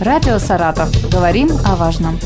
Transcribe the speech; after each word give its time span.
Радио 0.00 0.38
«Саратов». 0.38 0.90
Говорим 1.10 1.48
о 1.64 1.74
важном. 1.74 2.18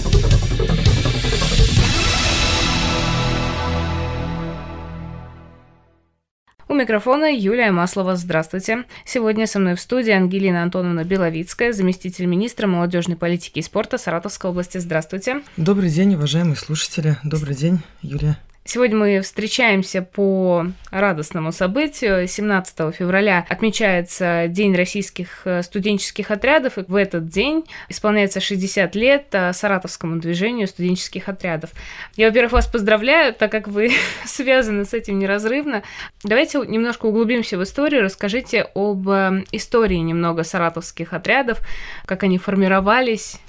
У 6.67 6.75
микрофона 6.75 7.33
Юлия 7.33 7.71
Маслова. 7.71 8.17
Здравствуйте. 8.17 8.87
Сегодня 9.05 9.47
со 9.47 9.61
мной 9.61 9.77
в 9.77 9.81
студии 9.81 10.11
Ангелина 10.11 10.65
Антоновна 10.65 11.05
Беловицкая, 11.05 11.73
заместитель 11.73 12.27
министра 12.27 12.67
молодежной 12.67 13.17
политики 13.17 13.61
и 13.61 13.63
спорта 13.63 13.99
Саратовской 13.99 14.51
области. 14.51 14.79
Здравствуйте. 14.79 15.43
Добрый 15.57 15.91
день, 15.91 16.17
уважаемые 16.17 16.57
слушатели. 16.57 17.19
Добрый 17.23 17.55
день, 17.55 17.79
Юлия. 18.03 18.37
Сегодня 18.73 18.97
мы 18.97 19.21
встречаемся 19.21 20.01
по 20.01 20.65
радостному 20.93 21.51
событию. 21.51 22.29
17 22.29 22.95
февраля 22.95 23.45
отмечается 23.49 24.47
День 24.47 24.77
российских 24.77 25.45
э, 25.45 25.65
студенческих 25.65 26.31
отрядов, 26.31 26.79
и 26.79 26.83
в 26.87 26.95
этот 26.95 27.27
день 27.27 27.65
исполняется 27.89 28.39
60 28.39 28.95
лет 28.95 29.27
э, 29.33 29.53
Саратовскому 29.53 30.21
движению 30.21 30.69
студенческих 30.69 31.29
отрядов. 31.29 31.71
Я, 32.15 32.29
во-первых, 32.29 32.53
вас 32.53 32.69
поздравляю, 32.69 33.35
так 33.35 33.51
как 33.51 33.67
вы 33.67 33.91
связаны 34.25 34.85
с 34.85 34.95
этим 34.95 35.19
неразрывно. 35.19 35.83
Давайте 36.23 36.61
немножко 36.61 37.07
углубимся 37.07 37.59
в 37.59 37.65
историю, 37.65 38.03
расскажите 38.03 38.69
об 38.77 39.09
э, 39.09 39.43
истории 39.51 39.97
немного 39.97 40.45
саратовских 40.45 41.13
отрядов, 41.13 41.59
как 42.07 42.23
они 42.23 42.39
формировались, 42.39 43.41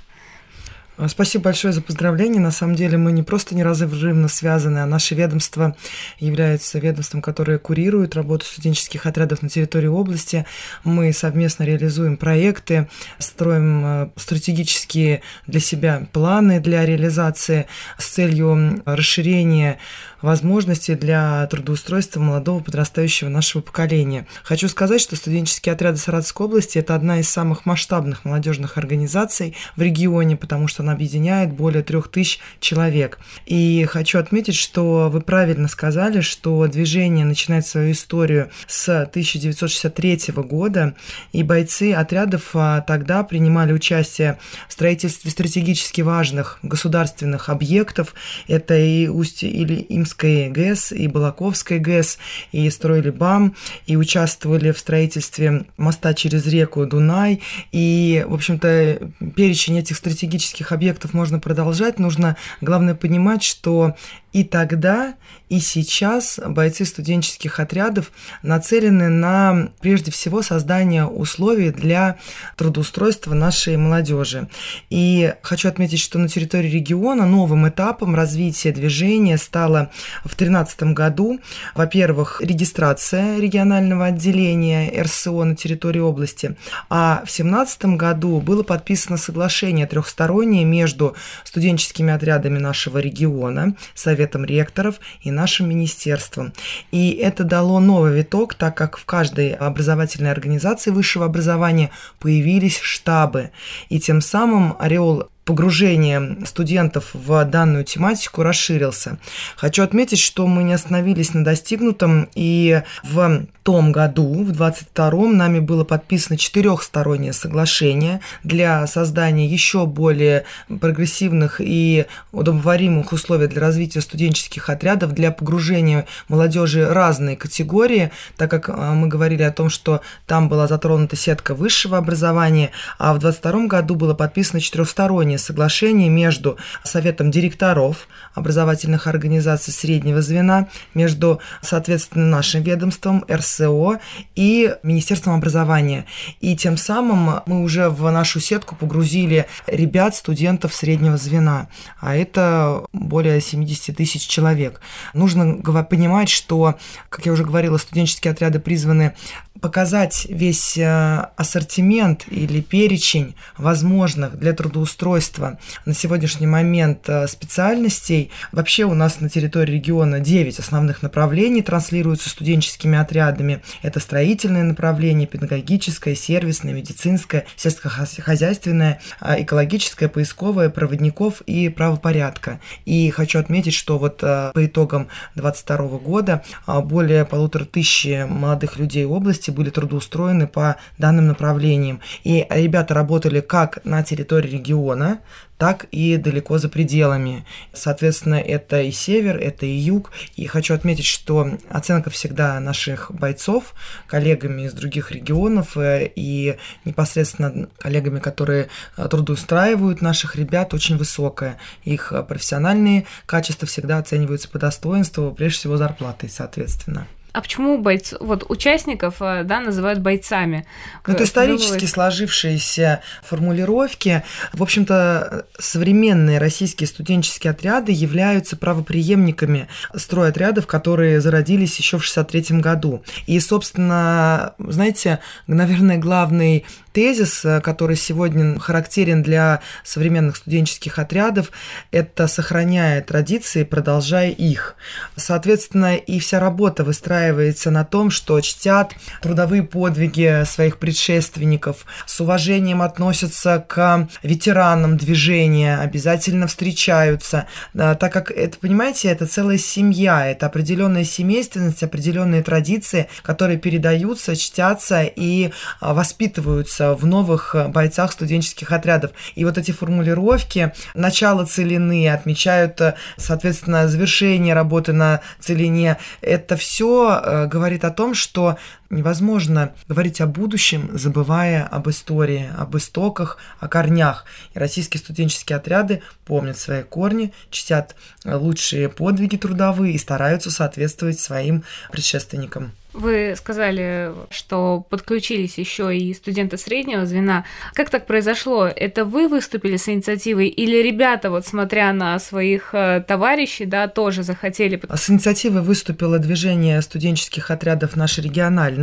спасибо 1.08 1.46
большое 1.46 1.74
за 1.74 1.82
поздравление. 1.82 2.42
На 2.42 2.52
самом 2.52 2.76
деле 2.76 2.98
мы 2.98 3.12
не 3.12 3.24
просто 3.24 3.56
неразрывно 3.56 4.28
связаны, 4.28 4.80
а 4.80 4.86
наше 4.86 5.16
ведомство 5.16 5.76
является 6.20 6.80
ведомством, 6.80 7.22
которое 7.22 7.58
курирует 7.58 8.16
работу 8.16 8.46
студенческих 8.46 9.06
отрядов 9.06 9.42
на 9.42 9.50
территории 9.50 9.88
области. 9.88 10.46
Мы 10.84 11.14
совместно 11.14 11.64
реализуем 11.64 12.18
проекты, 12.18 12.88
строим 13.20 13.82
а, 13.84 14.12
стратегические 14.16 15.22
для 15.48 15.60
себя 15.60 16.08
планы 16.12 16.60
для 16.60 16.86
реализации 16.86 17.68
с 17.98 18.08
целью 18.08 18.82
расширения 18.86 19.80
возможностей 20.22 20.96
для 20.96 21.46
трудоустройства 21.48 22.20
молодого 22.20 22.62
подрастающего 22.62 23.30
нашего 23.30 23.62
поколения. 23.62 24.28
Хочу 24.44 24.68
сказать, 24.68 25.02
что 25.02 25.16
студенческие 25.16 25.74
отряды 25.74 25.98
Саратовской 25.98 26.46
области– 26.46 26.78
это 26.80 26.96
одна 26.96 27.20
из 27.20 27.30
самых 27.30 27.66
масштабных 27.66 28.26
молодежных 28.26 28.78
организаций 28.78 29.56
в 29.76 29.82
регионе, 29.82 30.36
потому 30.36 30.68
что 30.68 30.84
она 30.84 30.94
объединяет 30.94 31.54
более 31.54 31.84
трех 31.84 32.10
тысяч 32.10 32.40
человек. 32.60 33.20
И 33.46 33.86
хочу 33.90 34.20
отметить, 34.20 34.56
что 34.56 35.10
вы 35.10 35.22
правильно 35.22 35.68
сказали, 35.68 36.22
что 36.22 36.68
движение 36.68 37.26
начинает 37.26 37.66
свою 37.66 37.92
историю 37.92 38.50
с 38.68 38.88
1963 38.90 40.20
года, 40.36 40.96
и 41.32 41.44
бойцы 41.44 41.94
отрядов 41.94 42.52
а, 42.54 42.82
тогда 42.82 43.24
принимали 43.24 43.74
участие 43.74 44.38
в 44.68 44.74
строительстве 44.74 45.32
стратегически 45.32 46.02
важных 46.02 46.60
государственных 46.62 47.50
объектов. 47.50 48.14
Это 48.48 48.78
и 48.78 49.08
Усть 49.08 49.44
или 49.44 49.86
Имс 49.90 50.11
Ижевской 50.12 50.50
ГЭС, 50.50 50.92
и 50.92 51.08
Балаковской 51.08 51.80
ГЭС, 51.80 52.18
и 52.52 52.70
строили 52.70 53.10
БАМ, 53.10 53.56
и 53.88 53.96
участвовали 53.96 54.72
в 54.72 54.80
строительстве 54.80 55.66
моста 55.78 56.14
через 56.14 56.46
реку 56.48 56.86
Дунай. 56.86 57.42
И, 57.72 58.26
в 58.28 58.34
общем-то, 58.34 59.00
перечень 59.36 59.80
этих 59.80 59.98
стратегических 59.98 60.72
объектов 60.72 61.14
можно 61.14 61.40
продолжать. 61.40 62.00
Нужно, 62.00 62.38
главное, 62.62 62.96
понимать, 62.96 63.44
что 63.44 63.96
и 64.34 64.46
тогда, 64.46 65.16
и 65.50 65.60
сейчас 65.60 66.40
бойцы 66.46 66.86
студенческих 66.86 67.60
отрядов 67.60 68.12
нацелены 68.44 69.10
на, 69.10 69.72
прежде 69.82 70.10
всего, 70.12 70.42
создание 70.42 71.06
условий 71.06 71.72
для 71.72 72.18
трудоустройства 72.56 73.34
нашей 73.34 73.76
молодежи. 73.76 74.48
И 74.90 75.34
хочу 75.42 75.68
отметить, 75.68 76.00
что 76.00 76.18
на 76.18 76.30
территории 76.30 76.70
региона 76.70 77.26
новым 77.26 77.68
этапом 77.68 78.16
развития 78.16 78.72
движения 78.72 79.38
стало 79.38 79.92
в 80.24 80.36
2013 80.36 80.84
году, 80.94 81.40
во-первых, 81.76 82.42
регистрация 82.42 83.38
регионального 83.40 84.06
отделения 84.08 84.92
РСО 85.02 85.44
на 85.44 85.56
территории 85.56 86.00
области, 86.00 86.56
а 86.90 87.18
в 87.26 87.32
2017 87.32 87.86
году 87.98 88.40
было 88.40 88.64
подписано 88.64 89.18
соглашение 89.18 89.86
трехстороннее 89.86 90.64
между 90.66 91.16
студенческими 91.44 92.14
отрядами 92.14 92.58
нашего 92.58 92.98
региона, 92.98 93.76
Совет 93.94 94.32
советом 94.32 94.46
ректоров 94.46 95.00
и 95.24 95.32
нашим 95.32 95.70
министерством. 95.70 96.54
И 96.92 97.12
это 97.12 97.44
дало 97.44 97.80
новый 97.80 98.14
виток, 98.14 98.54
так 98.54 98.78
как 98.78 98.98
в 98.98 99.06
каждой 99.06 99.54
образовательной 99.54 100.32
организации 100.32 100.92
высшего 100.92 101.26
образования 101.26 101.90
появились 102.20 102.80
штабы. 102.80 103.50
И 103.90 104.00
тем 104.00 104.22
самым 104.22 104.76
ореол 104.80 105.30
погружение 105.52 106.38
студентов 106.46 107.10
в 107.14 107.44
данную 107.44 107.84
тематику 107.84 108.42
расширился. 108.42 109.18
Хочу 109.58 109.84
отметить, 109.84 110.20
что 110.20 110.48
мы 110.48 110.64
не 110.64 110.72
остановились 110.72 111.34
на 111.34 111.44
достигнутом, 111.44 112.30
и 112.36 112.84
в 113.04 113.48
том 113.64 113.92
году, 113.92 114.44
в 114.44 114.52
22-м, 114.52 115.38
нами 115.38 115.60
было 115.60 115.84
подписано 115.84 116.38
четырехстороннее 116.38 117.34
соглашение 117.34 118.22
для 118.44 118.88
создания 118.88 119.46
еще 119.46 119.86
более 119.86 120.46
прогрессивных 120.80 121.62
и 121.62 122.06
удобоваримых 122.32 123.12
условий 123.12 123.48
для 123.48 123.62
развития 123.62 124.02
студенческих 124.02 124.70
отрядов, 124.70 125.14
для 125.14 125.32
погружения 125.32 126.08
молодежи 126.28 126.88
разной 126.92 127.36
категории, 127.36 128.12
так 128.36 128.50
как 128.50 128.70
а, 128.70 128.94
мы 128.94 129.08
говорили 129.08 129.44
о 129.44 129.52
том, 129.52 129.70
что 129.70 130.02
там 130.26 130.50
была 130.50 130.68
затронута 130.68 131.16
сетка 131.16 131.54
высшего 131.54 131.98
образования, 131.98 132.72
а 132.98 133.14
в 133.14 133.20
22 133.20 133.68
году 133.68 133.96
было 133.96 134.14
подписано 134.14 134.60
четырехстороннее 134.60 135.38
соглашение 135.38 136.10
между 136.10 136.58
Советом 136.84 137.32
директоров 137.32 138.08
образовательных 138.34 139.08
организаций 139.08 139.74
среднего 139.74 140.22
звена, 140.22 140.68
между, 140.94 141.40
соответственно, 141.62 142.26
нашим 142.26 142.64
ведомством, 142.64 143.24
РСО 143.52 144.00
и 144.36 144.76
Министерством 144.84 145.36
образования. 145.36 146.06
И 146.40 146.56
тем 146.56 146.78
самым 146.78 147.42
мы 147.46 147.64
уже 147.64 147.90
в 147.90 148.10
нашу 148.10 148.40
сетку 148.40 148.76
погрузили 148.76 149.48
ребят, 149.68 150.16
студентов 150.16 150.74
среднего 150.74 151.18
звена, 151.18 151.68
а 152.00 152.16
это 152.16 152.84
более 152.94 153.42
70 153.42 153.96
тысяч 153.96 154.28
человек. 154.28 154.82
Нужно 155.14 155.62
понимать, 155.84 156.30
что, 156.30 156.76
как 157.10 157.26
я 157.26 157.32
уже 157.32 157.44
говорила, 157.44 157.78
студенческие 157.78 158.32
отряды 158.32 158.60
призваны 158.60 159.14
показать 159.62 160.26
весь 160.30 160.78
э, 160.78 161.28
ассортимент 161.36 162.26
или 162.30 162.62
перечень 162.62 163.36
возможных 163.58 164.38
для 164.38 164.54
трудоустройства 164.54 165.60
на 165.86 165.94
сегодняшний 165.94 166.48
момент 166.48 167.08
э, 167.08 167.28
специальностей. 167.28 168.32
Вообще 168.52 168.86
у 168.86 168.96
нас 168.96 169.20
на 169.20 169.30
территории 169.30 169.74
региона 169.74 170.20
9 170.20 170.60
основных 170.60 171.04
направлений 171.04 171.62
транслируются 171.62 172.30
студенческими 172.30 172.98
отрядами. 172.98 173.41
Это 173.82 174.00
строительное 174.00 174.64
направление, 174.64 175.28
педагогическое, 175.28 176.16
сервисное, 176.16 176.74
медицинское, 176.74 177.46
сельскохозяйственное, 177.56 179.00
э, 179.22 179.44
экологическое, 179.44 180.10
поисковое, 180.10 180.70
проводников 180.70 181.42
и 181.42 181.70
правопорядка. 181.70 182.60
И 182.86 183.10
хочу 183.12 183.40
отметить, 183.40 183.74
что 183.74 183.98
вот 183.98 184.20
по 184.20 184.52
итогам 184.56 185.08
2022 185.36 185.98
года 186.00 186.44
более 186.68 187.26
полутора 187.26 187.66
тысяч 187.66 188.08
молодых 188.28 188.78
людей 188.78 189.06
области 189.06 189.52
были 189.52 189.70
трудоустроены 189.70 190.48
по 190.48 190.76
данным 190.98 191.28
направлениям. 191.28 192.02
И 192.24 192.46
ребята 192.50 192.94
работали 192.94 193.42
как 193.42 193.84
на 193.84 194.04
территории 194.04 194.50
региона, 194.50 195.20
так 195.62 195.86
и 195.92 196.18
далеко 196.18 196.58
за 196.58 196.70
пределами. 196.70 197.46
Соответственно, 197.72 198.34
это 198.34 198.82
и 198.82 198.90
север, 198.90 199.38
это 199.38 199.68
и 199.68 199.70
юг. 199.70 200.12
И 200.36 200.48
хочу 200.48 200.74
отметить, 200.74 201.06
что 201.06 201.52
оценка 201.70 202.10
всегда 202.10 202.60
наших 202.60 203.12
бойцов 203.12 203.76
коллегами 204.08 204.64
из 204.64 204.74
других 204.74 205.12
регионов 205.12 205.78
э, 205.78 206.12
и 206.16 206.58
непосредственно 206.84 207.70
коллегами, 207.78 208.18
которые 208.18 208.70
э, 208.98 209.08
трудоустраивают 209.08 210.02
наших 210.02 210.36
ребят, 210.36 210.74
очень 210.74 210.98
высокая. 210.98 211.60
Их 211.84 212.12
профессиональные 212.28 213.06
качества 213.28 213.68
всегда 213.68 214.00
оцениваются 214.00 214.50
по 214.50 214.58
достоинству, 214.58 215.32
прежде 215.32 215.60
всего 215.60 215.78
зарплатой, 215.78 216.32
соответственно. 216.32 217.06
А 217.34 217.42
почему 217.42 217.78
бойц... 217.78 218.14
вот 218.20 218.46
участников, 218.50 219.16
э, 219.22 219.44
да, 219.44 219.62
называют 219.62 220.00
бойцами? 220.00 220.66
Ну, 221.08 221.14
это 221.14 221.24
исторически 221.24 221.86
сложившиеся 221.86 223.02
формулировки. 223.24 224.24
В 224.54 224.62
общем-то, 224.62 225.46
современные 225.58 226.40
российские 226.40 226.88
студенческие 226.88 227.52
отряды 227.52 227.94
являются 227.94 228.58
правоприемниками 228.58 229.70
стройотрядов, 229.96 230.68
которые 230.68 231.22
зародились 231.22 231.78
еще 231.78 231.98
в 231.98 232.04
63 232.04 232.60
году. 232.60 233.04
И, 233.28 233.40
собственно, 233.40 234.54
знаете, 234.60 235.20
наверное, 235.48 235.98
главный 235.98 236.66
тезис, 236.92 237.46
э, 237.46 237.62
который 237.62 237.96
сегодня 237.96 238.60
характерен 238.60 239.24
для 239.24 239.62
современных 239.86 240.36
студенческих 240.36 241.00
отрядов, 241.00 241.52
это 241.92 242.28
сохраняя 242.28 243.02
традиции, 243.02 243.64
продолжая 243.64 244.32
их. 244.32 244.76
Соответственно, 245.16 245.96
и 245.96 246.20
вся 246.20 246.40
работа 246.40 246.84
выстраивается 246.84 247.21
выстраивается 247.22 247.70
на 247.72 247.86
том, 247.86 248.10
что 248.10 248.42
чтят 248.42 248.94
трудовые 249.22 249.64
подвиги 249.64 250.44
своих 250.46 250.78
предшественников, 250.78 251.86
с 252.06 252.20
уважением 252.20 252.82
относятся 252.82 253.64
к 253.68 254.08
ветеранам 254.24 254.98
движения, 254.98 255.78
обязательно 255.78 256.48
встречаются, 256.48 257.46
так 257.74 258.12
как 258.12 258.32
это, 258.32 258.58
понимаете, 258.58 259.10
это 259.10 259.28
целая 259.28 259.58
семья, 259.58 260.28
это 260.28 260.48
определенная 260.48 261.04
семейственность, 261.04 261.84
определенные 261.84 262.42
традиции, 262.42 263.08
которые 263.22 263.60
передаются, 263.60 264.36
чтятся 264.36 265.04
и 265.04 265.52
а, 265.80 265.94
воспитываются 265.94 266.96
в 266.96 267.06
новых 267.06 267.56
бойцах 267.70 268.12
студенческих 268.12 268.72
отрядов. 268.72 269.12
И 269.36 269.46
вот 269.46 269.58
эти 269.58 269.72
формулировки 269.72 270.72
начало 270.96 271.46
целины 271.46 272.10
отмечают, 272.10 272.82
соответственно, 273.18 273.88
завершение 273.88 274.54
работы 274.54 274.94
на 274.94 275.22
целине. 275.40 275.98
Это 276.22 276.56
все 276.56 277.11
говорит 277.48 277.84
о 277.84 277.92
том, 277.92 278.14
что 278.14 278.58
невозможно 278.92 279.74
говорить 279.88 280.22
о 280.22 280.28
будущем, 280.28 280.90
забывая 280.94 281.66
об 281.66 281.90
истории, 281.90 282.52
об 282.58 282.78
истоках, 282.78 283.38
о 283.60 283.68
корнях. 283.68 284.26
И 284.54 284.60
российские 284.60 285.00
студенческие 285.00 285.58
отряды 285.58 286.02
помнят 286.26 286.58
свои 286.58 286.84
корни, 286.84 287.34
чтят 287.50 287.96
лучшие 288.26 288.90
подвиги 288.90 289.38
трудовые 289.38 289.94
и 289.94 289.98
стараются 289.98 290.52
соответствовать 290.52 291.20
своим 291.20 291.64
предшественникам. 291.92 292.74
Вы 292.94 293.36
сказали, 293.38 294.12
что 294.30 294.86
подключились 294.90 295.58
еще 295.58 295.96
и 295.96 296.14
студенты 296.14 296.58
среднего 296.58 297.06
звена. 297.06 297.46
Как 297.74 297.90
так 297.90 298.06
произошло? 298.06 298.68
Это 298.68 299.06
вы 299.06 299.30
выступили 299.30 299.78
с 299.78 299.88
инициативой 299.88 300.50
или 300.50 300.76
ребята, 300.76 301.30
вот 301.30 301.48
смотря 301.48 301.94
на 301.94 302.20
своих 302.20 302.72
э, 302.74 303.02
товарищей, 303.08 303.66
да, 303.66 303.88
тоже 303.88 304.24
захотели? 304.24 304.82
С 304.94 305.10
инициативой 305.10 305.62
выступило 305.62 306.20
движение 306.20 306.82
студенческих 306.82 307.50
отрядов 307.50 307.96
«Наше 307.96 308.22
региональное». 308.22 308.81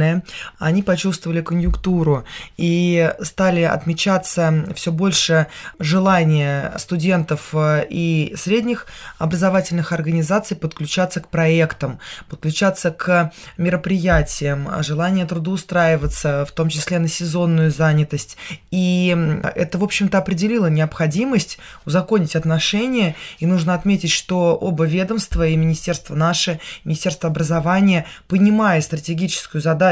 Они 0.58 0.82
почувствовали 0.82 1.40
конъюнктуру 1.40 2.24
и 2.56 3.12
стали 3.22 3.62
отмечаться 3.62 4.66
все 4.74 4.92
больше 4.92 5.46
желания 5.78 6.72
студентов 6.78 7.50
э, 7.52 7.86
и 7.88 8.34
средних 8.36 8.86
образовательных 9.18 9.92
организаций 9.92 10.56
подключаться 10.56 11.20
к 11.20 11.28
проектам, 11.28 11.98
подключаться 12.28 12.90
к 12.90 13.32
мероприятиям 13.56 14.68
желание 14.82 15.26
трудоустраиваться, 15.26 16.44
в 16.46 16.52
том 16.52 16.68
числе 16.68 16.98
на 16.98 17.08
сезонную 17.08 17.70
занятость. 17.70 18.36
И 18.70 19.16
это, 19.54 19.78
в 19.78 19.84
общем-то, 19.84 20.18
определило 20.18 20.66
необходимость 20.66 21.58
узаконить 21.84 22.36
отношения. 22.36 23.16
И 23.38 23.46
нужно 23.46 23.74
отметить, 23.74 24.10
что 24.10 24.56
оба 24.56 24.84
ведомства, 24.84 25.46
и 25.46 25.56
Министерство 25.56 26.14
наше, 26.14 26.60
Министерство 26.84 27.28
образования, 27.30 28.06
понимая 28.26 28.80
стратегическую 28.80 29.62
задачу 29.62 29.87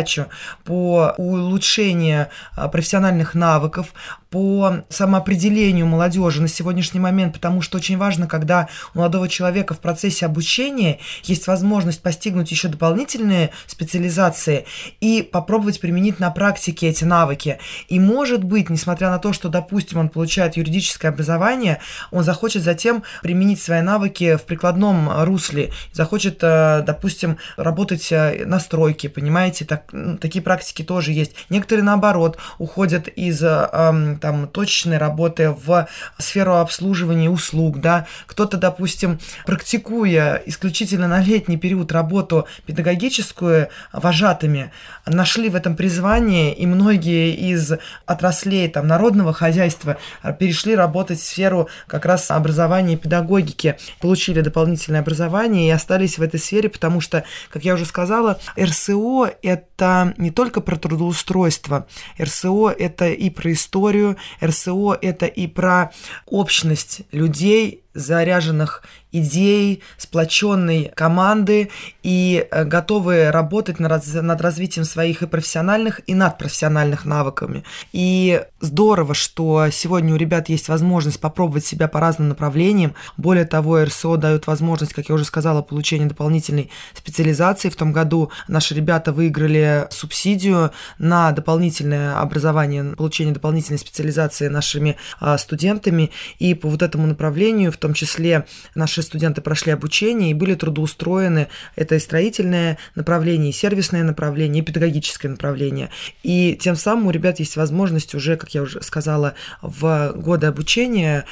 по 0.65 1.15
улучшению 1.17 2.29
а, 2.55 2.69
профессиональных 2.69 3.35
навыков, 3.35 3.93
по 4.37 4.85
самоопределению 4.91 5.87
молодежи 5.87 6.43
на 6.43 6.49
сегодняшний 6.49 7.01
момент, 7.01 7.33
потому 7.33 7.63
что 7.63 7.79
очень 7.79 7.97
важно, 7.97 8.27
когда 8.27 8.69
у 8.93 8.99
молодого 8.99 9.31
человека 9.31 9.73
в 9.73 9.79
процессе 9.79 10.27
обучения 10.27 10.99
есть 11.25 11.47
возможность 11.47 12.03
постигнуть 12.03 12.51
еще 12.51 12.69
дополнительные 12.69 13.49
специализации 13.67 14.67
и 15.01 15.23
попробовать 15.23 15.81
применить 15.81 16.21
на 16.21 16.31
практике 16.31 16.89
эти 16.89 17.05
навыки. 17.05 17.59
И 17.89 17.99
может 17.99 18.45
быть, 18.45 18.69
несмотря 18.69 19.09
на 19.09 19.19
то, 19.19 19.33
что, 19.33 19.49
допустим, 19.49 20.01
он 20.01 20.11
получает 20.11 20.59
юридическое 20.59 21.11
образование, 21.11 21.81
он 22.11 22.23
захочет 22.23 22.63
затем 22.63 23.05
применить 23.23 23.63
свои 23.63 23.81
навыки 23.81 24.37
в 24.37 24.43
прикладном 24.43 25.25
русле, 25.25 25.73
захочет, 25.95 26.41
э, 26.43 26.83
допустим, 26.87 27.39
работать 27.57 28.13
э, 28.13 28.45
на 28.45 28.61
стройке, 28.61 29.09
понимаете, 29.09 29.65
так, 29.65 29.91
такие 30.21 30.43
практики 30.43 30.83
тоже 30.83 31.13
есть. 31.13 31.33
Некоторые, 31.49 31.85
наоборот, 31.85 32.37
уходят 32.59 33.09
из 33.09 33.43
э, 33.43 34.19
там 34.27 34.49
точечной 34.49 34.99
работы 34.99 35.51
в 35.51 35.87
сферу 36.19 36.57
обслуживания 36.57 37.31
услуг, 37.31 37.81
да, 37.81 38.07
кто-то, 38.27 38.57
допустим, 38.57 39.21
практикуя 39.45 40.43
исключительно 40.47 41.07
на 41.07 41.21
летний 41.23 41.57
период 41.57 41.93
работу 41.93 42.49
педагогическую 42.67 43.69
вожатыми, 43.93 44.73
нашли 45.07 45.49
в 45.49 45.55
этом 45.55 45.77
призвание, 45.77 46.53
и 46.53 46.67
многие 46.67 47.37
из 47.37 47.75
отраслей 48.05 48.69
там 48.69 48.89
народного 48.89 49.33
хозяйства 49.33 49.97
перешли 50.41 50.75
работать 50.75 51.21
в 51.21 51.25
сферу 51.25 51.69
как 51.87 52.05
раз 52.05 52.33
образования 52.33 52.95
и 52.95 52.97
педагогики, 52.97 53.77
получили 54.01 54.41
дополнительное 54.41 55.03
образование 55.03 55.69
и 55.69 55.71
остались 55.71 56.19
в 56.19 56.23
этой 56.23 56.41
сфере, 56.41 56.69
потому 56.69 57.01
что, 57.01 57.23
как 57.49 57.65
я 57.65 57.75
уже 57.75 57.85
сказала, 57.85 58.41
РСО– 58.59 59.31
это 59.43 60.15
не 60.17 60.33
только 60.33 60.61
про 60.61 60.75
трудоустройство, 60.75 61.87
РСО– 62.21 62.75
это 62.79 63.07
и 63.09 63.31
про 63.31 63.53
историю, 63.53 64.06
РСО 64.43 64.99
это 65.01 65.27
и 65.27 65.47
про 65.47 65.93
общность 66.27 67.03
людей, 67.13 67.83
заряженных 67.97 68.83
идей, 69.13 69.83
сплоченной 69.97 70.93
команды 70.95 71.71
и 72.03 72.47
э, 72.51 72.65
готовые 72.65 73.31
работать 73.31 73.79
над, 73.79 74.41
развитием 74.41 74.85
своих 74.85 75.23
и 75.23 75.27
профессиональных, 75.27 76.01
и 76.07 76.15
надпрофессиональных 76.15 77.05
навыками. 77.05 77.65
И 77.93 78.43
здорово, 78.61 79.15
что 79.15 79.69
сегодня 79.71 80.13
у 80.15 80.17
ребят 80.17 80.49
есть 80.49 80.69
возможность 80.69 81.21
попробовать 81.21 81.65
себя 81.65 81.89
по 81.89 82.01
разным 82.01 82.29
направлениям. 82.29 82.95
Более 83.17 83.45
того, 83.45 83.83
РСО 83.83 84.17
дают 84.17 84.47
возможность, 84.47 84.93
как 84.93 85.09
я 85.09 85.15
уже 85.15 85.25
сказала, 85.25 85.63
получения 85.63 86.07
дополнительной 86.07 86.71
специализации. 86.95 87.69
В 87.69 87.77
том 87.77 87.93
году 87.93 88.31
наши 88.49 88.75
ребята 88.75 89.13
выиграли 89.13 89.87
субсидию 89.91 90.73
на 90.99 91.33
дополнительное 91.33 92.19
образование, 92.19 92.95
получение 92.97 93.35
дополнительной 93.35 93.79
специализации 93.79 94.49
нашими 94.49 94.97
а, 95.21 95.39
студентами. 95.39 96.11
И 96.39 96.55
по 96.55 96.69
вот 96.69 96.83
этому 96.83 97.07
направлению, 97.07 97.73
в 97.73 97.77
том 97.77 97.86
числе 97.95 98.47
наши 98.75 99.03
студенты 99.03 99.41
прошли 99.41 99.73
обучение 99.73 100.31
и 100.31 100.35
были 100.35 100.55
трудоустроены. 100.55 101.49
Это 101.75 101.97
и 101.97 101.99
строительное 101.99 102.79
направление, 102.95 103.51
и 103.51 103.55
сервисное 103.55 104.03
направление, 104.03 104.63
и 104.63 104.67
педагогическое 104.67 105.31
направление. 105.31 105.91
И 106.23 106.57
тем 106.61 106.77
самым 106.77 107.07
у 107.07 107.11
ребят 107.11 107.39
есть 107.39 107.57
возможность 107.57 108.15
уже, 108.15 108.37
как 108.37 108.55
я 108.55 108.63
уже 108.63 108.83
сказала, 108.83 109.35
в 109.63 110.13
годы 110.17 110.47
обучения 110.47 111.25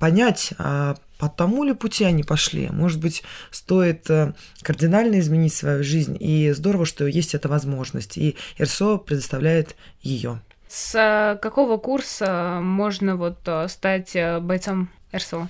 понять, 0.00 0.52
а 0.58 0.96
по 1.18 1.28
тому 1.28 1.64
ли 1.64 1.74
пути 1.74 2.04
они 2.04 2.22
пошли. 2.22 2.68
Может 2.70 3.00
быть, 3.00 3.22
стоит 3.50 4.10
э, 4.10 4.34
кардинально 4.62 5.20
изменить 5.20 5.54
свою 5.54 5.84
жизнь. 5.84 6.16
И 6.18 6.50
здорово, 6.52 6.86
что 6.86 7.06
есть 7.06 7.34
эта 7.34 7.48
возможность. 7.48 8.18
И 8.18 8.36
РСО 8.60 8.98
предоставляет 8.98 9.76
ее. 10.02 10.40
С 10.68 10.94
э, 10.94 11.38
какого 11.40 11.76
курса 11.76 12.58
можно 12.60 13.16
вот 13.16 13.38
э, 13.46 13.68
стать 13.68 14.16
бойцом 14.40 14.90
РСО? 15.14 15.48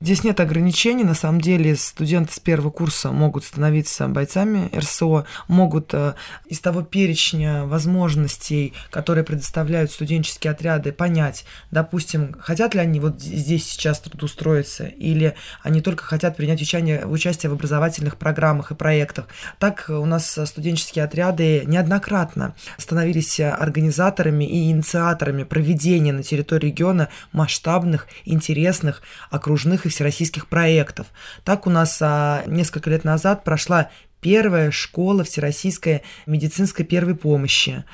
Здесь 0.00 0.22
нет 0.22 0.38
ограничений, 0.38 1.02
на 1.02 1.14
самом 1.14 1.40
деле 1.40 1.74
студенты 1.74 2.32
с 2.32 2.38
первого 2.38 2.70
курса 2.70 3.10
могут 3.10 3.44
становиться 3.44 4.06
бойцами 4.06 4.70
РСО, 4.76 5.26
могут 5.48 5.92
э, 5.92 6.14
из 6.46 6.60
того 6.60 6.82
перечня 6.82 7.64
возможностей, 7.64 8.74
которые 8.90 9.24
предоставляют 9.24 9.90
студенческие 9.90 10.52
отряды, 10.52 10.92
понять, 10.92 11.44
допустим, 11.72 12.36
хотят 12.38 12.74
ли 12.74 12.80
они 12.80 13.00
вот 13.00 13.20
здесь 13.20 13.66
сейчас 13.66 13.98
трудоустроиться, 13.98 14.84
или 14.84 15.34
они 15.62 15.80
только 15.80 16.04
хотят 16.04 16.36
принять 16.36 16.62
участие, 16.62 17.04
участие 17.04 17.50
в 17.50 17.54
образовательных 17.54 18.18
программах 18.18 18.70
и 18.70 18.76
проектах. 18.76 19.26
Так 19.58 19.86
у 19.88 20.06
нас 20.06 20.38
студенческие 20.44 21.04
отряды 21.04 21.64
неоднократно 21.66 22.54
становились 22.76 23.40
организаторами 23.40 24.44
и 24.44 24.70
инициаторами 24.70 25.42
проведения 25.42 26.12
на 26.12 26.22
территории 26.22 26.68
региона 26.68 27.08
масштабных, 27.32 28.06
интересных, 28.24 29.02
окружных 29.30 29.86
и 29.88 29.90
всероссийских 29.90 30.46
проектов. 30.46 31.08
Так 31.44 31.66
у 31.66 31.70
нас 31.70 31.98
а, 32.00 32.44
несколько 32.46 32.90
лет 32.90 33.04
назад 33.04 33.44
прошла 33.44 33.90
первая 34.20 34.70
школа 34.70 35.24
всероссийской 35.24 36.02
медицинской 36.26 36.84
первой 36.84 37.14
помощи 37.14 37.84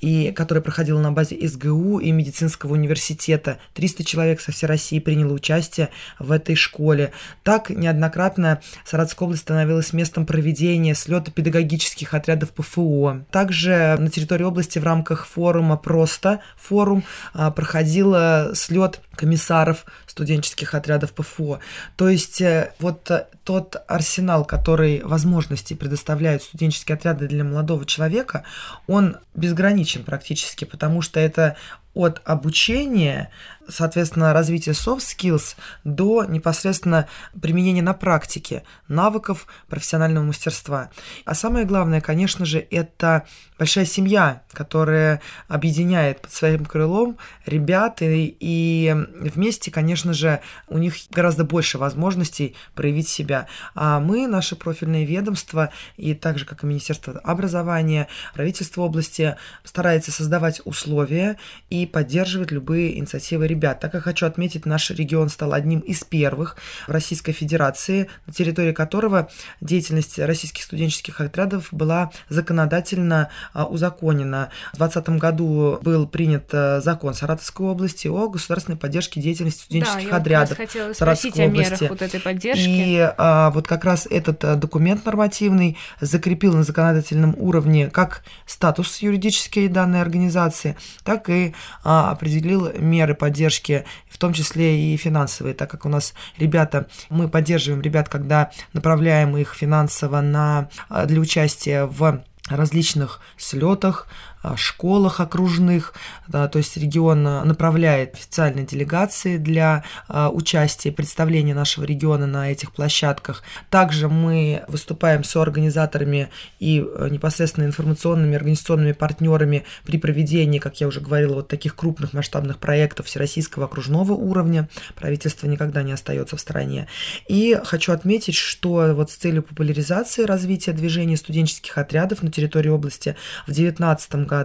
и 0.00 0.32
которая 0.32 0.62
проходила 0.62 1.00
на 1.00 1.12
базе 1.12 1.36
СГУ 1.46 1.98
и 1.98 2.10
медицинского 2.10 2.72
университета. 2.72 3.58
300 3.74 4.04
человек 4.04 4.40
со 4.40 4.52
всей 4.52 4.66
России 4.66 4.98
приняло 4.98 5.32
участие 5.32 5.90
в 6.18 6.32
этой 6.32 6.54
школе. 6.54 7.12
Так 7.42 7.70
неоднократно 7.70 8.60
Саратовская 8.84 9.26
область 9.26 9.42
становилась 9.42 9.92
местом 9.92 10.26
проведения 10.26 10.94
слета 10.94 11.30
педагогических 11.30 12.14
отрядов 12.14 12.50
ПФО. 12.52 13.24
Также 13.30 13.96
на 13.98 14.10
территории 14.10 14.44
области 14.44 14.78
в 14.78 14.84
рамках 14.84 15.26
форума 15.26 15.76
«Просто» 15.76 16.40
форум 16.56 17.04
а, 17.32 17.50
проходил 17.50 18.14
слет 18.54 19.00
комиссаров 19.18 19.84
студенческих 20.06 20.74
отрядов 20.74 21.12
ПФО. 21.12 21.58
То 21.96 22.08
есть 22.08 22.40
э, 22.40 22.72
вот 22.78 23.10
э, 23.10 23.26
тот 23.44 23.76
арсенал, 23.88 24.44
который 24.44 25.02
возможности 25.02 25.74
предоставляют 25.74 26.42
студенческие 26.42 26.94
отряды 26.94 27.26
для 27.26 27.44
молодого 27.44 27.84
человека, 27.84 28.44
он 28.86 29.16
безграничен 29.34 29.87
практически, 29.96 30.64
потому 30.64 31.02
что 31.02 31.18
это 31.20 31.56
от 31.94 32.20
обучения 32.24 33.30
соответственно, 33.68 34.32
развитие 34.32 34.74
soft 34.74 35.00
skills 35.00 35.54
до 35.84 36.24
непосредственно 36.24 37.06
применения 37.40 37.82
на 37.82 37.94
практике 37.94 38.64
навыков 38.88 39.46
профессионального 39.68 40.24
мастерства. 40.24 40.90
А 41.24 41.34
самое 41.34 41.66
главное, 41.66 42.00
конечно 42.00 42.44
же, 42.44 42.66
это 42.70 43.26
большая 43.58 43.84
семья, 43.84 44.42
которая 44.52 45.20
объединяет 45.48 46.22
под 46.22 46.32
своим 46.32 46.64
крылом 46.64 47.18
ребят, 47.44 48.02
и, 48.02 48.36
и 48.40 48.94
вместе, 49.20 49.70
конечно 49.70 50.12
же, 50.12 50.40
у 50.68 50.78
них 50.78 50.94
гораздо 51.10 51.44
больше 51.44 51.76
возможностей 51.78 52.54
проявить 52.74 53.08
себя. 53.08 53.46
А 53.74 54.00
мы, 54.00 54.26
наше 54.26 54.56
профильное 54.56 55.04
ведомство, 55.04 55.70
и 55.96 56.14
так 56.14 56.38
же, 56.38 56.44
как 56.44 56.62
и 56.62 56.66
Министерство 56.66 57.18
образования, 57.18 58.08
правительство 58.34 58.82
области 58.82 59.36
старается 59.64 60.12
создавать 60.12 60.62
условия 60.64 61.36
и 61.68 61.77
поддерживать 61.86 62.50
любые 62.50 62.98
инициативы 62.98 63.46
ребят. 63.46 63.80
Так 63.80 63.92
как 63.92 64.04
хочу 64.04 64.26
отметить, 64.26 64.66
наш 64.66 64.90
регион 64.90 65.28
стал 65.28 65.52
одним 65.52 65.80
из 65.80 66.04
первых 66.04 66.56
в 66.86 66.90
Российской 66.90 67.32
Федерации, 67.32 68.08
на 68.26 68.32
территории 68.32 68.72
которого 68.72 69.28
деятельность 69.60 70.18
российских 70.18 70.62
студенческих 70.62 71.20
отрядов 71.20 71.68
была 71.70 72.10
законодательно 72.28 73.30
а, 73.52 73.66
узаконена. 73.66 74.50
В 74.72 74.78
2020 74.78 75.20
году 75.20 75.78
был 75.82 76.06
принят 76.06 76.48
э, 76.52 76.80
закон 76.80 77.14
Саратовской 77.14 77.66
области 77.66 78.08
о 78.08 78.28
государственной 78.28 78.76
поддержке 78.76 79.20
деятельности 79.20 79.62
студенческих 79.62 80.10
да, 80.10 80.16
отрядов 80.16 80.58
я 80.58 80.94
Саратовской 80.94 81.44
о 81.44 81.48
области. 81.48 81.84
вот 81.88 82.02
этой 82.02 82.20
поддержки. 82.20 82.68
И 82.68 83.12
а, 83.16 83.50
вот 83.50 83.66
как 83.66 83.84
раз 83.84 84.06
этот 84.10 84.44
э, 84.44 84.54
документ 84.56 85.04
нормативный 85.04 85.76
закрепил 86.00 86.54
на 86.54 86.62
законодательном 86.62 87.34
уровне 87.38 87.90
как 87.90 88.22
статус 88.46 88.98
юридической 88.98 89.68
данной 89.68 90.00
организации, 90.00 90.76
так 91.04 91.28
и 91.30 91.48
а, 91.48 91.52
определил 91.82 92.72
меры 92.78 93.14
поддержки, 93.14 93.84
в 94.08 94.18
том 94.18 94.32
числе 94.32 94.92
и 94.92 94.96
финансовые, 94.96 95.54
так 95.54 95.70
как 95.70 95.84
у 95.84 95.88
нас 95.88 96.14
ребята, 96.38 96.86
мы 97.10 97.28
поддерживаем 97.28 97.82
ребят, 97.82 98.08
когда 98.08 98.50
направляем 98.72 99.36
их 99.36 99.54
финансово 99.54 100.20
на, 100.20 100.68
а, 100.88 101.06
для 101.06 101.20
участия 101.20 101.84
в 101.84 102.22
различных 102.48 103.20
слетах, 103.36 104.06
а, 104.37 104.37
школах 104.56 105.20
окружных, 105.20 105.94
то 106.30 106.50
есть 106.54 106.76
регион 106.76 107.26
а, 107.26 107.44
направляет 107.44 108.14
официальные 108.14 108.66
делегации 108.66 109.36
для 109.36 109.84
а, 110.08 110.30
участия, 110.30 110.92
представления 110.92 111.54
нашего 111.54 111.84
региона 111.84 112.26
на 112.26 112.50
этих 112.50 112.72
площадках. 112.72 113.42
Также 113.70 114.08
мы 114.08 114.64
выступаем 114.68 115.24
с 115.24 115.36
организаторами 115.36 116.28
и 116.58 116.84
непосредственно 117.10 117.64
информационными 117.64 118.36
организационными 118.36 118.92
партнерами 118.92 119.64
при 119.84 119.98
проведении, 119.98 120.58
как 120.58 120.80
я 120.80 120.88
уже 120.88 121.00
говорила, 121.00 121.34
вот 121.34 121.48
таких 121.48 121.76
крупных 121.76 122.12
масштабных 122.12 122.58
проектов 122.58 123.06
всероссийского 123.06 123.66
окружного 123.66 124.12
уровня. 124.12 124.68
Правительство 124.94 125.46
никогда 125.46 125.82
не 125.82 125.92
остается 125.92 126.36
в 126.36 126.40
стороне. 126.40 126.88
И 127.28 127.58
хочу 127.64 127.92
отметить, 127.92 128.34
что 128.34 128.94
вот 128.94 129.10
с 129.10 129.16
целью 129.16 129.42
популяризации 129.42 130.24
развития 130.24 130.72
движения 130.72 131.16
студенческих 131.16 131.76
отрядов 131.78 132.22
на 132.22 132.30
территории 132.30 132.68
области 132.68 133.16
в 133.42 133.52
2019 133.52 134.26
году 134.26 134.37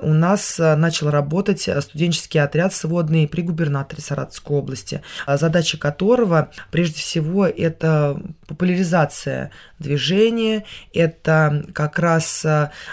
у 0.00 0.12
нас 0.12 0.58
э, 0.58 0.76
начал 0.76 1.10
работать 1.10 1.68
э, 1.68 1.80
студенческий 1.80 2.40
отряд 2.40 2.72
сводный 2.74 3.28
при 3.28 3.42
губернаторе 3.42 4.02
Саратовской 4.02 4.56
области, 4.56 5.02
э, 5.26 5.36
задача 5.36 5.78
которого 5.78 6.50
прежде 6.70 7.00
всего 7.00 7.46
это 7.46 8.20
популяризация 8.46 9.50
движения, 9.78 10.64
это 10.92 11.64
как 11.72 11.98
раз 11.98 12.44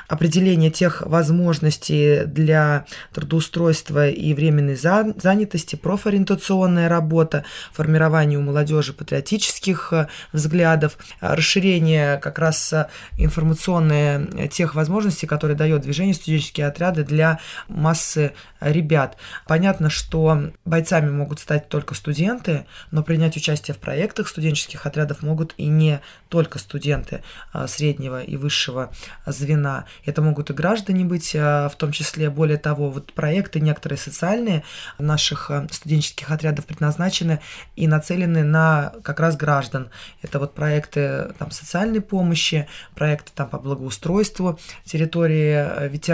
определение 0.08 0.72
тех 0.72 1.02
возможностей 1.02 2.24
для 2.26 2.86
трудоустройства 3.14 4.08
и 4.08 4.34
временной 4.34 4.76
занятости, 4.76 5.76
профориентационная 5.76 6.88
работа, 6.88 7.44
формирование 7.74 8.40
у 8.40 8.42
молодежи 8.44 8.94
патриотических 8.94 9.94
взглядов, 10.32 10.98
расширение 11.20 12.18
как 12.20 12.40
раз 12.40 12.74
информационные 13.18 14.48
тех 14.50 14.76
возможностей, 14.76 15.28
которые 15.28 15.58
дает 15.58 15.82
движение 15.82 16.14
студенческие 16.18 16.68
отряды 16.68 17.04
для 17.04 17.40
массы 17.68 18.34
ребят. 18.60 19.18
Понятно, 19.46 19.90
что 19.90 20.52
бойцами 20.66 21.10
могут 21.10 21.40
стать 21.40 21.70
только 21.70 21.94
студенты, 21.94 22.66
но 22.92 23.04
принять 23.04 23.38
участие 23.38 23.76
в 23.76 23.80
проектах 23.80 24.28
студенческих 24.28 24.86
отрядов 24.86 25.22
могут 25.22 25.54
и 25.58 25.68
не 25.68 26.02
только 26.30 26.60
студенты 26.60 27.24
а, 27.54 27.68
среднего 27.68 28.22
и 28.22 28.36
высшего 28.36 28.92
звена. 29.26 29.86
Это 30.06 30.22
могут 30.22 30.50
и 30.50 30.54
граждане 30.54 31.06
быть, 31.06 31.36
а, 31.36 31.70
в 31.70 31.76
том 31.76 31.92
числе, 31.92 32.30
более 32.30 32.58
того, 32.58 32.90
вот 32.90 33.14
проекты 33.14 33.60
некоторые 33.60 33.98
социальные 33.98 34.64
наших 34.98 35.52
а, 35.52 35.68
студенческих 35.72 36.32
отрядов 36.32 36.66
предназначены 36.66 37.40
и 37.76 37.88
нацелены 37.88 38.44
на 38.44 38.94
как 39.04 39.20
раз 39.20 39.38
граждан. 39.38 39.90
Это 40.22 40.40
вот 40.40 40.54
проекты 40.54 41.34
там, 41.38 41.52
социальной 41.52 42.02
помощи, 42.02 42.68
проекты 42.96 43.32
там, 43.34 43.50
по 43.50 43.60
благоустройству 43.60 44.60
территории 44.84 45.88
ветеранов 45.88 46.07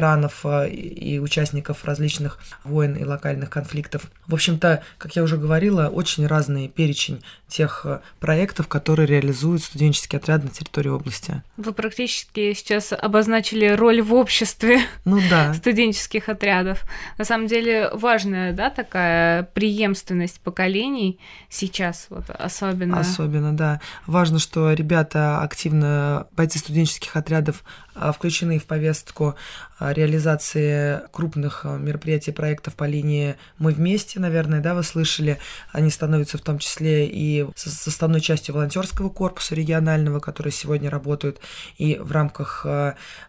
и 0.65 1.19
участников 1.19 1.85
различных 1.85 2.39
войн 2.63 2.95
и 2.95 3.03
локальных 3.03 3.49
конфликтов. 3.49 4.11
В 4.27 4.33
общем-то, 4.33 4.83
как 4.97 5.15
я 5.15 5.23
уже 5.23 5.37
говорила, 5.37 5.87
очень 5.87 6.27
разный 6.27 6.67
перечень 6.67 7.23
тех 7.53 7.81
э, 7.85 7.99
проектов, 8.19 8.67
которые 8.67 9.05
реализуют 9.05 9.61
студенческий 9.61 10.17
отряд 10.17 10.43
на 10.43 10.49
территории 10.49 10.89
области. 10.89 11.43
Вы 11.57 11.71
практически 11.73 12.53
сейчас 12.53 12.91
обозначили 12.91 13.67
роль 13.67 14.01
в 14.01 14.13
обществе 14.13 14.81
ну, 15.05 15.19
да. 15.29 15.53
студенческих 15.55 16.29
отрядов. 16.29 16.83
На 17.17 17.25
самом 17.25 17.47
деле 17.47 17.89
важная, 17.93 18.53
да, 18.53 18.69
такая 18.69 19.43
преемственность 19.43 20.39
поколений 20.41 21.19
сейчас 21.49 22.07
вот 22.09 22.29
особенно. 22.29 22.99
Особенно, 22.99 23.55
да. 23.55 23.79
Важно, 24.07 24.39
что 24.39 24.73
ребята 24.73 25.41
активно, 25.41 26.27
бойцы 26.35 26.57
студенческих 26.57 27.15
отрядов 27.15 27.63
а, 27.95 28.11
включены 28.11 28.57
в 28.57 28.65
повестку 28.65 29.35
а, 29.77 29.93
реализации 29.93 31.01
крупных 31.11 31.65
а, 31.65 31.77
мероприятий, 31.77 32.31
проектов 32.31 32.75
по 32.75 32.85
линии 32.85 33.35
«Мы 33.59 33.71
вместе», 33.71 34.19
наверное, 34.19 34.61
да, 34.61 34.73
вы 34.73 34.83
слышали. 34.83 35.37
Они 35.71 35.91
становятся 35.91 36.37
в 36.37 36.41
том 36.41 36.57
числе 36.57 37.07
и 37.07 37.42
составной 37.55 38.21
частью 38.21 38.55
волонтерского 38.55 39.09
корпуса 39.09 39.55
регионального, 39.55 40.19
который 40.19 40.51
сегодня 40.51 40.89
работают 40.89 41.39
и 41.77 41.97
в 41.97 42.11
рамках 42.11 42.65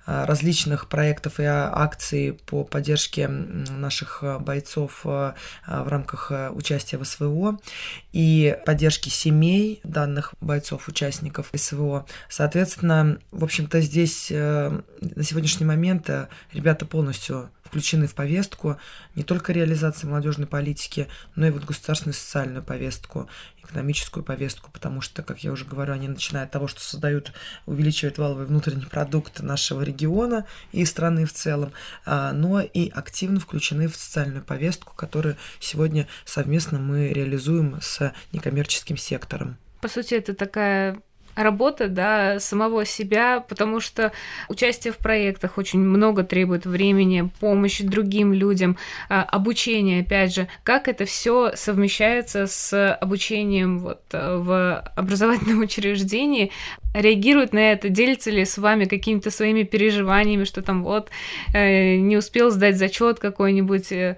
различных 0.06 0.88
проектов 0.88 1.40
и 1.40 1.44
акций 1.44 2.38
по 2.47 2.64
поддержке 2.64 3.28
наших 3.28 4.23
бойцов 4.40 5.04
в 5.04 5.35
рамках 5.66 6.33
участия 6.52 6.99
в 6.99 7.04
СВО 7.04 7.59
и 8.12 8.56
поддержки 8.64 9.09
семей 9.09 9.80
данных 9.85 10.35
бойцов-участников 10.40 11.50
СВО. 11.54 12.06
Соответственно, 12.28 13.18
в 13.30 13.44
общем-то, 13.44 13.80
здесь 13.80 14.28
э, 14.30 14.80
на 15.00 15.23
сегодняшний 15.23 15.66
момент 15.66 16.09
э, 16.11 16.28
ребята 16.52 16.87
полностью 16.87 17.50
включены 17.75 18.07
в 18.07 18.14
повестку 18.14 18.78
не 19.16 19.25
только 19.25 19.52
реализации 19.52 20.07
молодежной 20.07 20.47
политики, 20.47 21.09
но 21.35 21.49
и 21.49 21.50
вот 21.50 21.64
государственную 21.64 22.14
социальную 22.14 22.62
повестку, 22.62 23.28
экономическую 23.64 24.23
повестку, 24.23 24.71
потому 24.71 25.00
что, 25.00 25.25
как 25.25 25.40
я 25.40 25.50
уже 25.50 25.64
говорю, 25.64 25.93
они 25.93 26.07
начинают 26.07 26.49
от 26.49 26.52
того, 26.52 26.69
что 26.69 26.81
создают, 26.81 27.33
увеличивают 27.66 28.19
валовый 28.19 28.47
внутренний 28.47 28.87
продукт 28.87 29.40
нашего 29.40 29.83
региона 29.83 30.47
и 30.71 30.85
страны 30.85 31.26
в 31.26 31.33
целом, 31.33 31.73
а, 32.07 32.33
но 32.33 32.61
и 32.61 32.90
активно 32.90 33.40
включены 33.40 33.88
в 33.88 33.97
социальную 33.97 34.45
повестку, 34.45 34.95
которую 34.95 35.37
сегодня 35.59 36.07
совместно 36.25 36.78
мы 36.78 37.09
реализуем 37.09 37.81
с 37.83 38.14
некоммерческим 38.31 38.97
сектором. 38.97 39.57
По 39.81 39.88
сути, 39.88 40.14
это 40.14 40.33
такая 40.35 41.02
работа, 41.35 41.88
да, 41.88 42.41
самого 42.41 42.85
себя, 42.85 43.41
потому 43.41 43.81
что 43.81 44.12
участие 44.49 44.93
в 44.93 44.99
проектах 44.99 45.59
очень 45.59 45.81
много 45.81 46.25
требует 46.25 46.67
времени, 46.67 47.31
помощи 47.41 47.85
другим 47.85 48.33
людям, 48.33 48.76
а, 49.09 49.23
обучение, 49.23 50.03
опять 50.03 50.35
же, 50.35 50.49
как 50.62 50.88
это 50.88 51.05
все 51.05 51.53
совмещается 51.55 52.47
с 52.47 52.95
обучением 52.95 53.81
вот 53.81 54.03
э, 54.12 54.37
в 54.37 54.93
образовательном 54.97 55.61
учреждении, 55.62 56.50
реагирует 56.95 57.53
на 57.53 57.73
это, 57.73 57.88
делится 57.88 58.31
ли 58.31 58.45
с 58.45 58.57
вами 58.57 58.85
какими-то 58.85 59.31
своими 59.31 59.64
переживаниями, 59.64 60.45
что 60.45 60.62
там 60.62 60.85
вот 60.85 61.11
э, 61.53 61.97
не 61.97 62.17
успел 62.17 62.50
сдать 62.50 62.76
зачет 62.79 63.19
какой-нибудь, 63.19 63.91
э, 63.93 64.17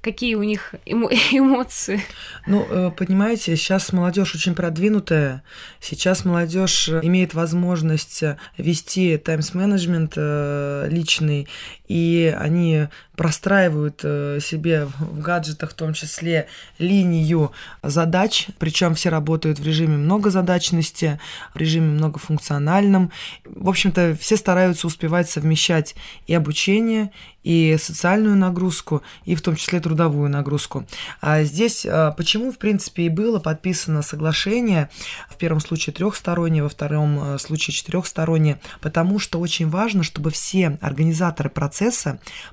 какие 0.00 0.34
у 0.34 0.42
них 0.42 0.74
эмо 0.86 1.10
эмоции? 1.32 2.00
Ну, 2.46 2.66
э, 2.68 2.90
понимаете, 2.96 3.56
сейчас 3.56 3.92
молодежь 3.92 4.34
очень 4.34 4.54
продвинутая. 4.54 5.42
Сейчас 5.80 6.24
молодежь 6.24 6.88
имеет 6.88 7.34
возможность 7.34 8.22
вести 8.56 9.16
таймс-менеджмент 9.18 10.14
э, 10.16 10.88
личный, 10.90 11.48
и 11.88 12.34
они 12.38 12.88
простраивают 13.16 14.00
э, 14.02 14.38
себе 14.42 14.86
в 14.98 15.20
гаджетах 15.20 15.70
в 15.70 15.74
том 15.74 15.94
числе 15.94 16.48
линию 16.78 17.52
задач, 17.82 18.48
причем 18.58 18.94
все 18.94 19.08
работают 19.08 19.58
в 19.58 19.66
режиме 19.66 19.96
многозадачности, 19.96 21.18
в 21.54 21.58
режиме 21.58 21.92
многофункциональном. 21.92 23.10
В 23.44 23.68
общем-то, 23.68 24.16
все 24.20 24.36
стараются 24.36 24.86
успевать 24.86 25.30
совмещать 25.30 25.94
и 26.26 26.34
обучение, 26.34 27.10
и 27.42 27.76
социальную 27.78 28.36
нагрузку, 28.36 29.02
и 29.24 29.36
в 29.36 29.40
том 29.40 29.54
числе 29.54 29.78
трудовую 29.78 30.28
нагрузку. 30.28 30.84
А 31.20 31.44
здесь 31.44 31.86
а, 31.88 32.10
почему, 32.10 32.50
в 32.50 32.58
принципе, 32.58 33.04
и 33.04 33.08
было 33.08 33.38
подписано 33.38 34.02
соглашение, 34.02 34.90
в 35.30 35.36
первом 35.36 35.60
случае 35.60 35.94
трехстороннее, 35.94 36.64
во 36.64 36.68
втором 36.68 37.18
а, 37.20 37.38
случае 37.38 37.72
четырехстороннее, 37.72 38.60
потому 38.80 39.20
что 39.20 39.38
очень 39.38 39.70
важно, 39.70 40.02
чтобы 40.02 40.30
все 40.30 40.76
организаторы 40.82 41.48
процесса 41.48 41.75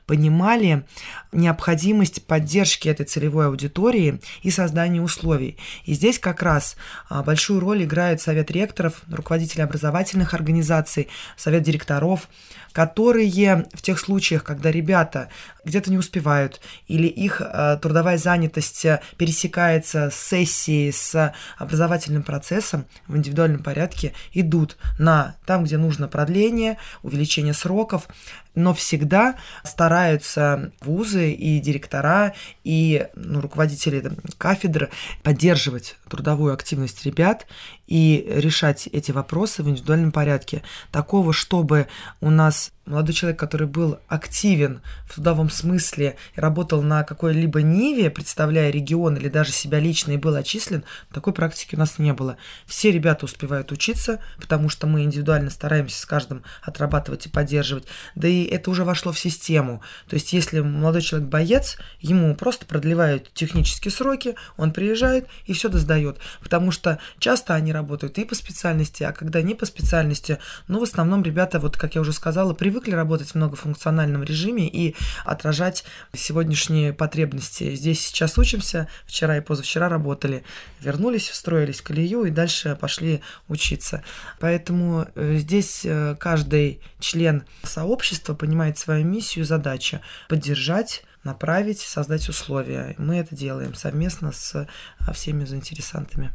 понимали 0.05 0.85
необходимость 1.31 2.25
поддержки 2.25 2.87
этой 2.87 3.05
целевой 3.05 3.47
аудитории 3.47 4.19
и 4.41 4.51
создания 4.51 5.01
условий. 5.01 5.57
И 5.85 5.93
здесь 5.93 6.19
как 6.19 6.43
раз 6.43 6.75
а, 7.09 7.23
большую 7.23 7.59
роль 7.59 7.83
играет 7.83 8.21
совет 8.21 8.51
ректоров, 8.51 9.01
руководители 9.09 9.61
образовательных 9.61 10.33
организаций, 10.33 11.09
совет 11.35 11.63
директоров, 11.63 12.29
которые 12.71 13.67
в 13.73 13.81
тех 13.81 13.99
случаях, 13.99 14.43
когда 14.43 14.71
ребята 14.71 15.29
где-то 15.63 15.91
не 15.91 15.97
успевают 15.97 16.59
или 16.87 17.07
их 17.07 17.41
э, 17.41 17.77
трудовая 17.81 18.17
занятость 18.17 18.83
э, 18.85 18.99
пересекается 19.17 20.09
с 20.09 20.15
сессией, 20.15 20.91
с 20.91 21.33
образовательным 21.57 22.23
процессом 22.23 22.85
в 23.07 23.15
индивидуальном 23.15 23.63
порядке, 23.63 24.13
идут 24.33 24.77
на 24.99 25.35
там, 25.45 25.63
где 25.63 25.77
нужно 25.77 26.07
продление, 26.07 26.77
увеличение 27.03 27.53
сроков, 27.53 28.07
но 28.55 28.73
всегда 28.73 29.35
стараются 29.63 30.71
вузы 30.81 31.31
и 31.31 31.59
директора, 31.59 32.33
и 32.63 33.07
ну, 33.15 33.41
руководители 33.41 33.99
там, 33.99 34.17
кафедр 34.37 34.89
поддерживать 35.23 35.97
трудовую 36.09 36.53
активность 36.53 37.05
ребят 37.05 37.47
и 37.87 38.25
решать 38.27 38.87
эти 38.91 39.11
вопросы 39.11 39.63
в 39.63 39.69
индивидуальном 39.69 40.11
порядке. 40.11 40.63
Такого, 40.91 41.33
чтобы 41.33 41.87
у 42.21 42.29
нас 42.29 42.71
молодой 42.85 43.13
человек, 43.13 43.39
который 43.39 43.67
был 43.67 43.99
активен 44.07 44.81
в 45.05 45.15
трудовом 45.15 45.49
смысле 45.49 46.17
работал 46.35 46.81
на 46.81 47.03
какой-либо 47.03 47.61
ниве, 47.61 48.09
представляя 48.09 48.71
регион 48.71 49.15
или 49.15 49.29
даже 49.29 49.51
себя 49.51 49.79
лично 49.79 50.13
и 50.13 50.17
был 50.17 50.35
отчислен, 50.35 50.83
такой 51.13 51.33
практики 51.33 51.75
у 51.75 51.79
нас 51.79 51.97
не 51.97 52.13
было. 52.13 52.37
Все 52.65 52.91
ребята 52.91 53.25
успевают 53.25 53.71
учиться, 53.71 54.19
потому 54.39 54.69
что 54.69 54.87
мы 54.87 55.03
индивидуально 55.03 55.49
стараемся 55.49 55.99
с 55.99 56.05
каждым 56.05 56.43
отрабатывать 56.61 57.25
и 57.25 57.29
поддерживать. 57.29 57.85
Да 58.15 58.27
и 58.27 58.43
это 58.43 58.69
уже 58.69 58.83
вошло 58.83 59.11
в 59.11 59.19
систему. 59.19 59.81
То 60.07 60.15
есть, 60.15 60.33
если 60.33 60.59
молодой 60.59 61.01
человек 61.01 61.29
боец, 61.29 61.77
ему 61.99 62.35
просто 62.35 62.65
продлевают 62.65 63.31
технические 63.33 63.91
сроки, 63.91 64.35
он 64.57 64.71
приезжает 64.71 65.27
и 65.45 65.53
все 65.53 65.69
доздает. 65.69 66.17
Потому 66.41 66.71
что 66.71 66.99
часто 67.19 67.53
они 67.53 67.71
работают 67.73 68.17
и 68.17 68.25
по 68.25 68.35
специальности, 68.35 69.03
а 69.03 69.11
когда 69.11 69.41
не 69.41 69.55
по 69.55 69.65
специальности, 69.65 70.37
ну, 70.67 70.79
в 70.79 70.83
основном 70.83 71.23
ребята, 71.23 71.59
вот 71.59 71.77
как 71.77 71.95
я 71.95 72.01
уже 72.01 72.13
сказала, 72.13 72.53
привыкли 72.53 72.93
работать 72.93 73.29
в 73.29 73.35
многофункциональном 73.35 74.23
режиме 74.23 74.67
и 74.67 74.95
отражать 75.25 75.83
сегодняшние 76.13 76.93
потребности. 76.93 77.75
Здесь 77.75 78.05
сейчас 78.05 78.37
учимся, 78.37 78.87
вчера 79.05 79.37
и 79.37 79.41
позавчера 79.41 79.89
работали, 79.89 80.43
вернулись, 80.79 81.29
встроились 81.29 81.81
в 81.81 81.83
колею 81.83 82.23
и 82.23 82.29
дальше 82.29 82.77
пошли 82.79 83.21
учиться. 83.47 84.03
Поэтому 84.39 85.07
э, 85.15 85.37
здесь 85.37 85.81
э, 85.83 86.15
каждый 86.19 86.81
член 86.99 87.43
сообщества 87.63 88.33
понимает 88.33 88.77
свою 88.77 89.05
миссию, 89.05 89.45
задачу 89.45 89.99
поддержать 90.29 91.03
направить, 91.23 91.79
создать 91.79 92.27
условия. 92.29 92.95
Мы 92.97 93.15
это 93.17 93.35
делаем 93.35 93.73
совместно 93.75 94.31
с 94.31 94.67
а, 94.99 95.13
всеми 95.13 95.45
заинтересантами. 95.45 96.31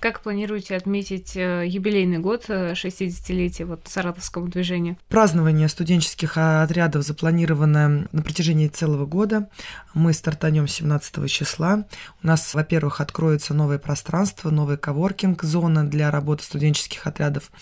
Как 0.00 0.20
планируете 0.20 0.74
отметить 0.74 1.36
э, 1.36 1.64
юбилейный 1.64 2.18
год 2.18 2.46
60-летия 2.48 3.62
э, 3.62 3.64
вот 3.66 3.82
саратовскому 3.86 4.48
движению? 4.48 4.96
Празднование 5.08 5.68
студенческих 5.68 6.36
отрядов 6.36 7.04
запланировано 7.04 8.08
на 8.10 8.22
протяжении 8.22 8.66
целого 8.66 9.06
года. 9.06 9.48
Мы 9.94 10.12
стартанем 10.12 10.66
17 10.66 11.30
числа. 11.30 11.86
У 12.22 12.26
нас, 12.26 12.52
во-первых, 12.52 13.00
откроется 13.00 13.54
новое 13.54 13.78
пространство, 13.78 14.50
новая 14.50 14.76
коворкинг-зона 14.76 15.86
для 15.88 16.10
работы 16.10 16.42
студенческих 16.42 17.06
отрядов. 17.06 17.52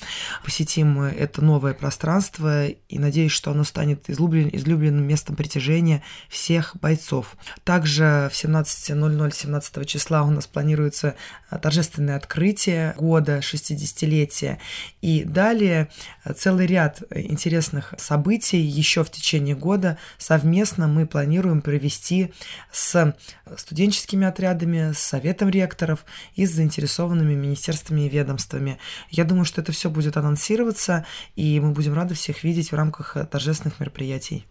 Посетим 0.43 1.03
это 1.03 1.45
новое 1.45 1.75
пространство 1.75 2.67
и 2.67 2.99
надеюсь, 2.99 3.33
что 3.33 3.51
оно 3.51 3.65
станет 3.65 4.09
излюбленным, 4.09 5.07
местом 5.07 5.37
притяжения 5.37 6.03
всех 6.31 6.75
бойцов. 6.81 7.37
Также 7.65 8.31
в 8.33 8.35
17.00 8.35 9.35
17 9.35 9.87
числа 9.87 10.23
у 10.23 10.31
нас 10.31 10.47
планируется 10.47 11.17
э, 11.51 11.59
торжественное 11.91 12.17
открытие 12.17 12.95
года, 12.97 13.39
60-летия. 13.39 14.59
И 15.03 15.25
далее 15.25 15.89
целый 16.37 16.67
ряд 16.67 17.03
интересных 17.15 17.95
событий 17.99 18.61
еще 18.61 19.03
в 19.03 19.11
течение 19.11 19.57
года 19.57 19.99
совместно 20.19 20.87
мы 20.87 21.07
планируем 21.07 21.63
провести 21.63 22.33
с 22.71 23.15
студенческими 23.57 24.27
отрядами, 24.27 24.93
с 24.93 24.99
советом 24.99 25.51
ректоров 25.51 26.05
и 26.37 26.47
с 26.47 26.53
заинтересованными 26.53 27.35
министерствами 27.35 28.03
и 28.03 28.09
ведомствами. 28.09 28.79
Я 29.11 29.25
думаю, 29.25 29.45
что 29.45 29.61
это 29.61 29.73
все 29.73 29.91
будет 29.91 30.17
анонсироваться, 30.17 31.05
и 31.37 31.61
мы 31.61 31.73
будем 31.73 31.95
рады 31.95 32.15
всех 32.15 32.45
видеть 32.45 32.71
в 32.71 32.77
рамках 32.77 33.17
торжественных 33.31 33.81
мероприятий. 33.81 34.47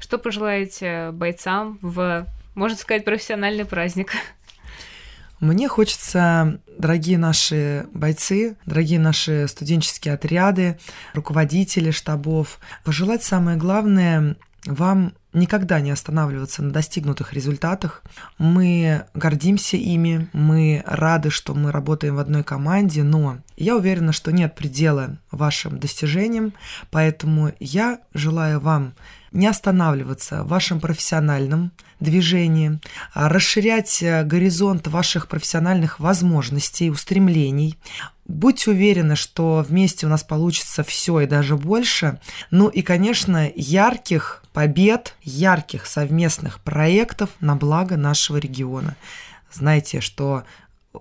Что 0.00 0.18
пожелаете 0.18 1.10
бойцам 1.12 1.78
в, 1.82 2.26
можно 2.54 2.76
сказать, 2.76 3.04
профессиональный 3.04 3.64
праздник? 3.64 4.12
Мне 5.40 5.68
хочется, 5.68 6.60
дорогие 6.78 7.18
наши 7.18 7.86
бойцы, 7.92 8.56
дорогие 8.64 8.98
наши 8.98 9.46
студенческие 9.48 10.14
отряды, 10.14 10.78
руководители 11.12 11.90
штабов, 11.90 12.58
пожелать 12.84 13.22
самое 13.22 13.58
главное 13.58 14.36
вам 14.64 15.12
никогда 15.32 15.80
не 15.80 15.90
останавливаться 15.90 16.62
на 16.62 16.72
достигнутых 16.72 17.34
результатах. 17.34 18.02
Мы 18.38 19.04
гордимся 19.14 19.76
ими, 19.76 20.28
мы 20.32 20.82
рады, 20.86 21.30
что 21.30 21.54
мы 21.54 21.70
работаем 21.70 22.16
в 22.16 22.18
одной 22.18 22.42
команде, 22.42 23.02
но 23.02 23.38
я 23.56 23.76
уверена, 23.76 24.12
что 24.12 24.32
нет 24.32 24.54
предела 24.54 25.18
вашим 25.30 25.78
достижениям, 25.78 26.54
поэтому 26.90 27.52
я 27.60 28.00
желаю 28.14 28.58
вам 28.60 28.94
не 29.36 29.46
останавливаться 29.46 30.42
в 30.42 30.48
вашем 30.48 30.80
профессиональном 30.80 31.70
движении, 32.00 32.80
а 33.14 33.28
расширять 33.28 34.02
э, 34.02 34.24
горизонт 34.24 34.86
ваших 34.88 35.28
профессиональных 35.28 36.00
возможностей, 36.00 36.90
устремлений. 36.90 37.78
Будьте 38.26 38.70
уверены, 38.70 39.14
что 39.14 39.64
вместе 39.66 40.06
у 40.06 40.08
нас 40.08 40.24
получится 40.24 40.82
все 40.82 41.20
и 41.20 41.26
даже 41.26 41.56
больше. 41.56 42.18
Ну 42.50 42.68
и, 42.68 42.82
конечно, 42.82 43.50
ярких 43.54 44.42
побед, 44.52 45.14
ярких 45.22 45.86
совместных 45.86 46.60
проектов 46.60 47.30
на 47.40 47.54
благо 47.54 47.96
нашего 47.96 48.38
региона. 48.38 48.96
Знайте, 49.52 50.00
что 50.00 50.44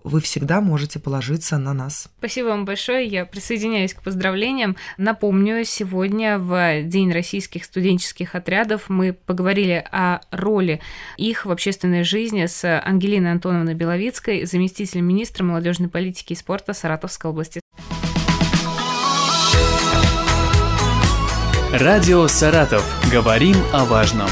вы 0.04 0.20
всегда 0.22 0.62
можете 0.62 1.00
положиться 1.00 1.58
на 1.58 1.74
нас. 1.74 2.10
Спасибо 2.18 2.48
вам 2.48 2.66
большое. 2.66 3.08
Я 3.08 3.26
присоединяюсь 3.26 3.94
к 3.94 4.02
поздравлениям. 4.02 4.76
Напомню, 4.98 5.64
сегодня 5.66 6.38
в 6.38 6.84
День 6.84 7.12
российских 7.12 7.66
студенческих 7.66 8.36
отрядов 8.36 8.90
мы 8.90 9.14
поговорили 9.14 9.86
о 9.92 10.22
роли 10.32 10.82
их 11.18 11.46
в 11.46 11.52
общественной 11.52 12.04
жизни 12.04 12.46
с 12.46 12.80
Ангелиной 12.80 13.32
Антоновной 13.32 13.74
Беловицкой, 13.76 14.46
заместителем 14.46 15.06
министра 15.06 15.44
молодежной 15.44 15.90
политики 15.90 16.34
и 16.34 16.36
спорта 16.36 16.74
Саратовской 16.74 17.32
области. 17.32 17.62
Радио 21.74 22.28
«Саратов». 22.28 22.86
Говорим 23.12 23.58
о 23.74 23.84
важном. 23.84 24.30